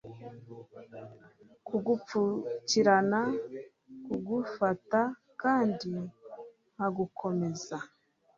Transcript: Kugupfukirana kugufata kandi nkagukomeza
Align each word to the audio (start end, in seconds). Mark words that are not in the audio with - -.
Kugupfukirana 1.67 3.21
kugufata 4.05 5.01
kandi 5.41 5.91
nkagukomeza 6.73 7.77